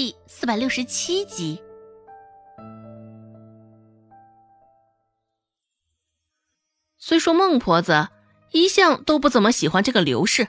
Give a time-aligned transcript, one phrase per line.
[0.00, 1.62] 第四百六十七集。
[6.96, 8.08] 虽说孟婆子
[8.50, 10.48] 一向都不怎么喜欢这个刘氏，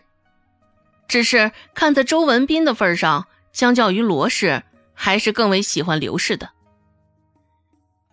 [1.06, 6.52] 只是看在周文斌的份上，相较于罗氏，还是更为喜欢刘氏的。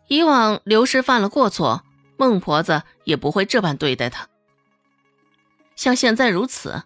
[0.09, 1.85] 以往刘氏犯了过错，
[2.17, 4.29] 孟婆子也不会这般对待他。
[5.77, 6.83] 像现在如此，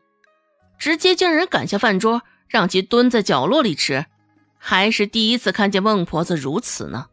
[0.79, 4.05] 直接将人赶下饭桌，让其蹲在角落里吃，
[4.65, 7.07] 还是第一次看见孟婆子如此呢。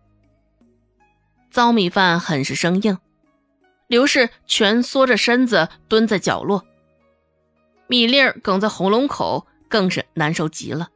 [1.50, 3.00] 糟米饭很是生硬。
[3.88, 6.64] 刘氏蜷缩着身子蹲在角落，
[7.88, 10.90] 米粒儿哽在喉咙口，更是难受极了。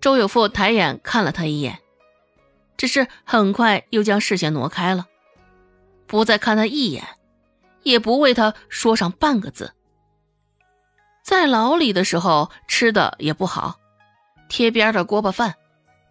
[0.00, 1.80] 周有富抬眼看了他一眼，
[2.78, 5.06] 只是很快又将视线挪开了，
[6.06, 7.06] 不再看他一眼，
[7.82, 9.74] 也不为他说上半个字。
[11.22, 13.78] 在牢里的时候吃的也不好，
[14.48, 15.54] 贴边的锅巴饭，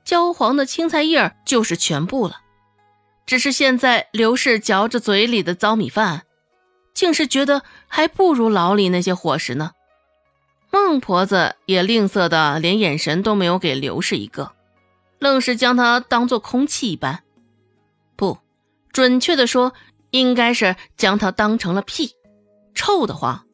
[0.04, 2.42] 焦黄的青菜叶就是全部了。
[3.26, 6.24] 只是现在，刘氏嚼着嘴里的糟米饭，
[6.94, 9.72] 竟是觉得还不如牢里那些伙食呢。
[10.72, 14.52] 孟婆子也吝啬的连眼神都没有给刘氏一个，
[15.20, 17.24] 愣是将他当做空气一般。
[18.16, 18.38] 不，
[18.92, 19.74] 准确的说，
[20.12, 22.12] 应该是将他当成了屁，
[22.74, 23.46] 臭得慌，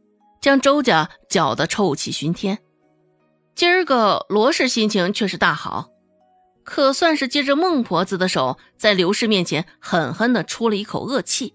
[0.42, 2.60] 将周家搅得臭气熏天。
[3.62, 5.92] 今儿个罗氏心情却是大好。
[6.64, 11.54] 可算是借着孟婆子的手，在刘氏面前狠狠地出了一口恶气。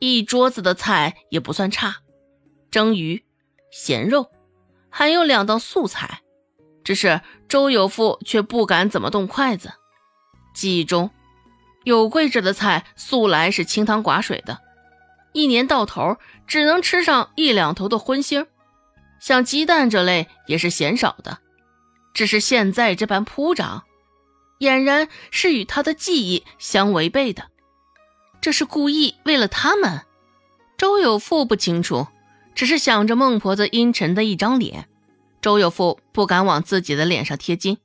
[0.00, 1.96] 一桌子的菜也不算差，
[2.70, 3.24] 蒸鱼、
[3.70, 4.30] 咸肉，
[4.90, 6.20] 还有两道素菜。
[6.84, 9.72] 只是周有富却不敢怎么动筷子。
[10.54, 11.08] 记忆中，
[11.84, 14.58] 有贵着的菜素来是清汤寡水的，
[15.32, 18.46] 一年到头只能吃上一两头的荤腥，
[19.24, 21.38] 像鸡蛋这类也是嫌少的。
[22.12, 23.82] 只是现在这般铺张。
[24.58, 27.44] 俨然是与他的记忆相违背的，
[28.42, 30.02] 这是故意为了他们。
[30.76, 32.06] 周有富不清楚，
[32.54, 34.90] 只是想着孟婆子阴沉的一张脸，
[35.40, 37.78] 周有富不敢往自己的脸上贴金，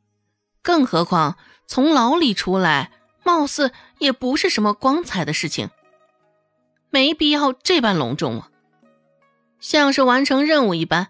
[0.61, 2.91] 更何况从牢里出来，
[3.23, 5.69] 貌似也不是什么光彩的事情，
[6.89, 8.49] 没必要这般隆重啊，
[9.61, 11.07] 像是完成任务一般。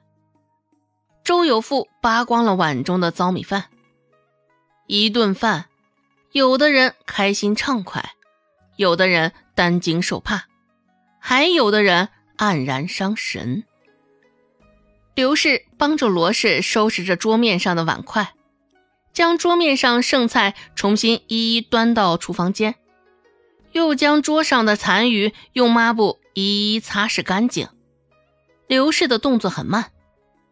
[1.30, 3.66] 周有富扒光了碗中的糟米饭。
[4.88, 5.68] 一顿饭，
[6.32, 8.14] 有的人开心畅快，
[8.78, 10.48] 有的人担惊受怕，
[11.20, 13.64] 还有的人黯然伤神。
[15.14, 18.34] 刘氏帮着罗氏收拾着桌面上的碗筷，
[19.14, 22.74] 将桌面上剩菜重新一一端到厨房间，
[23.74, 27.70] 又将桌上的残余用抹布一一擦拭干净。
[28.66, 29.92] 刘氏的动作很慢，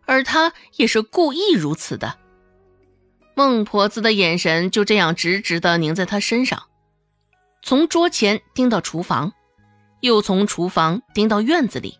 [0.07, 2.17] 而他也是故意如此的。
[3.35, 6.63] 孟婆子的眼神就这样直直的凝在他身上，
[7.61, 9.33] 从桌前盯到厨房，
[9.99, 11.99] 又从厨房盯到院子里。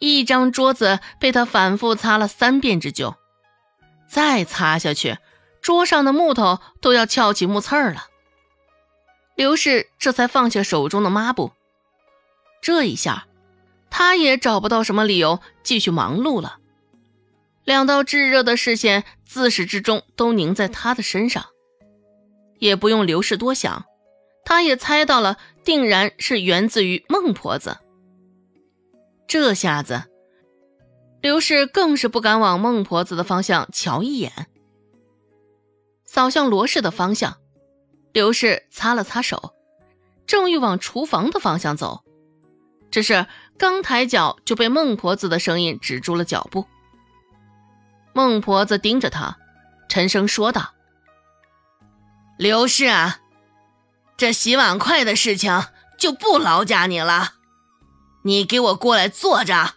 [0.00, 3.14] 一张桌子被他反复擦了三遍之久，
[4.08, 5.18] 再擦下去，
[5.60, 8.06] 桌上的木头都要翘起木刺儿了。
[9.36, 11.52] 刘氏这才放下手中的抹布，
[12.62, 13.26] 这一下，
[13.90, 16.59] 他也找不到什么理由继续忙碌了。
[17.70, 21.46] 两道炙热的视线自始至终都凝在他的身上，
[22.58, 23.84] 也不用刘氏多想，
[24.44, 27.78] 他也猜到了，定然是源自于孟婆子。
[29.28, 30.02] 这下子，
[31.20, 34.48] 刘氏更是不敢往孟婆子的方向瞧一眼，
[36.04, 37.36] 扫向罗氏的方向。
[38.12, 39.54] 刘氏擦了擦手，
[40.26, 42.02] 正欲往厨房的方向走，
[42.90, 46.66] 只是刚抬脚就被孟婆子的声音止住了脚步。
[48.20, 49.38] 孟婆子盯着他，
[49.88, 50.74] 沉声说道
[52.36, 53.20] ：“刘氏啊，
[54.18, 55.64] 这洗碗筷的事情
[55.96, 57.36] 就不劳驾你了，
[58.22, 59.76] 你给我过来坐着。”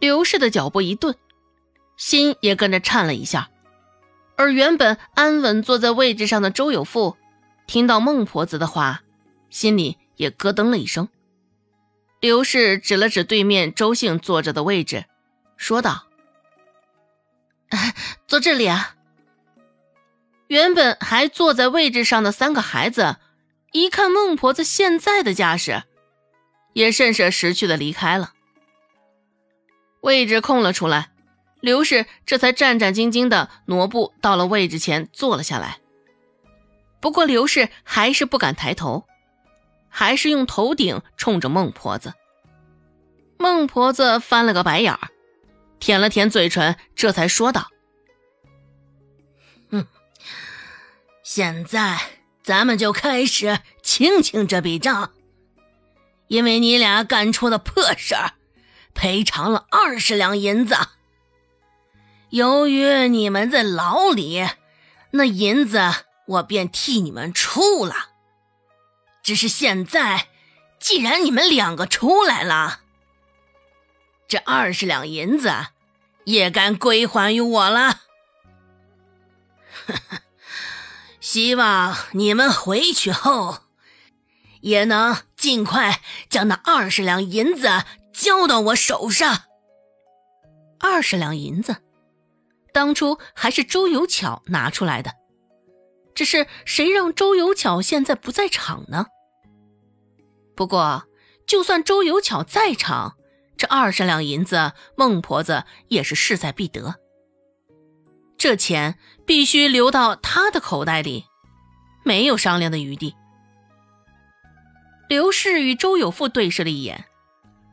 [0.00, 1.14] 刘氏的脚步一顿，
[1.96, 3.50] 心也跟着颤了一下。
[4.36, 7.16] 而原本安稳坐在位置上的周有富，
[7.68, 9.02] 听到孟婆子的话，
[9.48, 11.08] 心里也咯噔了一声。
[12.18, 15.04] 刘氏指了指对面周姓坐着的位置，
[15.56, 16.09] 说道。
[18.26, 18.94] 坐这里啊！
[20.48, 23.16] 原本还坐在位置上的三个孩子，
[23.72, 25.84] 一看孟婆子现在的架势，
[26.72, 28.32] 也甚是识趣的离开了。
[30.00, 31.12] 位置空了出来，
[31.60, 35.78] 刘氏这才战战兢兢的挪步到了位置前坐了下来。
[37.00, 39.06] 不过刘氏还是不敢抬头，
[39.88, 42.14] 还是用头顶冲着孟婆子。
[43.38, 45.08] 孟婆子翻了个白眼儿。
[45.80, 47.68] 舔了舔嘴唇，这才说道
[51.24, 51.98] ：“现在
[52.42, 55.12] 咱们就开始清清这笔账。
[56.28, 58.34] 因为你俩干出的破事儿，
[58.94, 60.76] 赔偿了二十两银子。
[62.28, 64.46] 由于你们在牢里，
[65.12, 65.80] 那银子
[66.26, 68.10] 我便替你们出了。
[69.22, 70.28] 只是现在，
[70.78, 72.82] 既然你们两个出来了，
[74.30, 75.52] 这二十两银子
[76.24, 78.02] 也该归还于我了。
[81.20, 83.58] 希望你们回去后。
[84.60, 87.66] 也能尽快将那二十两银子
[88.12, 89.44] 交到我手上。
[90.78, 91.78] 二十两银子，
[92.70, 95.12] 当初还是周有巧拿出来的，
[96.14, 99.06] 只是谁让周有巧现在不在场呢？
[100.54, 101.04] 不过，
[101.46, 103.16] 就算周有巧在场，
[103.60, 106.94] 这二十两银子，孟婆子也是势在必得。
[108.38, 111.26] 这钱必须留到他的口袋里，
[112.02, 113.14] 没有商量的余地。
[115.10, 117.04] 刘氏与周有富对视了一眼，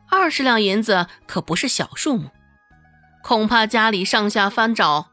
[0.09, 2.31] 二十两银子可不是小数目，
[3.23, 5.07] 恐怕家里上下翻找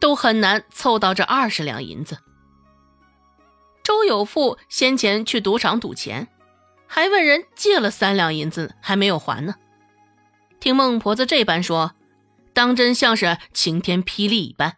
[0.00, 2.18] 都很难凑到这二十两银子。
[3.82, 6.28] 周有富先前去赌场赌钱，
[6.94, 9.54] 还问人借了三两银子还没有还呢。
[10.60, 11.94] 听孟婆子这般说，
[12.52, 14.76] 当真像是晴天霹雳一般。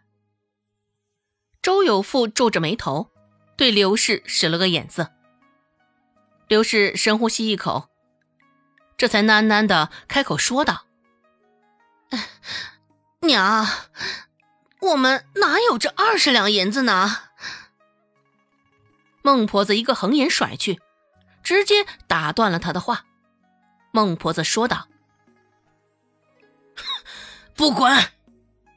[1.61, 3.11] 周有富皱着眉头，
[3.57, 5.11] 对刘氏使了个眼色。
[6.47, 7.89] 刘氏深呼吸一口，
[8.95, 10.85] 这才喃喃的开口说道
[13.19, 13.67] ：“娘，
[14.79, 17.17] 我们哪有这二十两银子呢？”
[19.21, 20.79] 孟婆子一个横眼甩去，
[21.45, 23.05] 直接打断了他的话。
[23.91, 24.89] 孟婆子说道
[27.55, 28.11] ：“不管，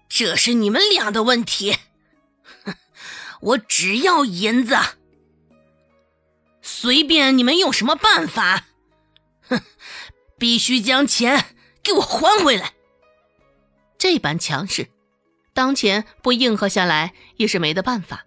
[0.08, 1.76] 这是你们俩的问题，
[3.40, 4.76] 我只要银子。”
[6.62, 8.66] 随便你们用什么办法，
[9.48, 9.60] 哼，
[10.38, 12.74] 必须将钱给我还回来。
[13.96, 14.88] 这般强势，
[15.52, 18.26] 当前不应和下来也是没得办法。